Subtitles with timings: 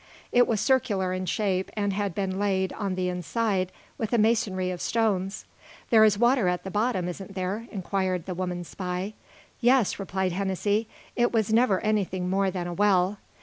[0.31, 4.71] It was circular, in shape, and had been laid, on the inside, with a masonry
[4.71, 5.45] of stones.
[5.91, 9.13] "There is water at the bottom, isn't there?" inquired the woman Spy.
[9.59, 10.87] "Yes," replied Hennessy.
[11.15, 13.19] "It was never anything more than a well.